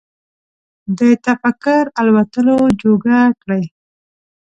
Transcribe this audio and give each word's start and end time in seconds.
د 0.97 0.99
تفکر 1.25 1.83
الوتلو 2.01 2.57
جوګه 2.81 3.19
کړي 3.41 3.63